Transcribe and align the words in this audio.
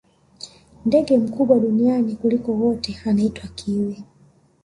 ndege 0.85 1.17
mkubwa 1.17 1.59
duniani 1.59 2.15
kuliko 2.15 2.51
wote 2.51 2.95
anaitwa 3.05 3.47
kiwi 3.49 4.03